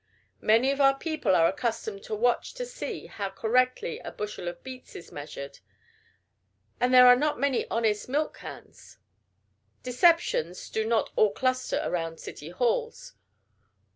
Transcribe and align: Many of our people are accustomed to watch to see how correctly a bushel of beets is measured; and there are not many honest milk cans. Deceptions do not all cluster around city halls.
Many 0.41 0.71
of 0.71 0.81
our 0.81 0.97
people 0.97 1.35
are 1.35 1.47
accustomed 1.47 2.01
to 2.05 2.15
watch 2.15 2.55
to 2.55 2.65
see 2.65 3.05
how 3.05 3.29
correctly 3.29 3.99
a 3.99 4.11
bushel 4.11 4.47
of 4.47 4.63
beets 4.63 4.95
is 4.95 5.11
measured; 5.11 5.59
and 6.79 6.91
there 6.91 7.05
are 7.05 7.15
not 7.15 7.39
many 7.39 7.67
honest 7.69 8.09
milk 8.09 8.37
cans. 8.39 8.97
Deceptions 9.83 10.71
do 10.71 10.87
not 10.87 11.11
all 11.15 11.31
cluster 11.31 11.79
around 11.83 12.19
city 12.19 12.49
halls. 12.49 13.13